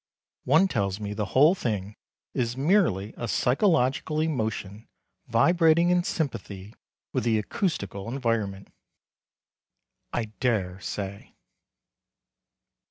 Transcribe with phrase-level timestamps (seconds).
[0.45, 1.95] One tells me the whole thing
[2.33, 4.87] is merely a psychological emotion
[5.27, 6.73] vibrating in sympathy
[7.13, 8.69] with the acoustical environment.
[10.11, 11.35] I dare say.